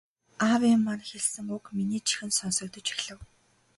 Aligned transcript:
Аавын 0.49 0.81
маань 0.85 1.05
хэлсэн 1.09 1.47
үг 1.55 1.63
миний 1.75 2.03
чихэнд 2.07 2.33
сонсогдож 2.39 2.85
эхлэв. 2.95 3.19